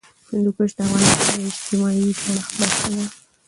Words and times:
هندوکش 0.31 0.71
د 0.77 0.79
افغانستان 0.85 1.31
د 1.41 1.45
اجتماعي 1.51 2.07
جوړښت 2.19 2.51
برخه 2.59 2.87
ده. 2.93 3.05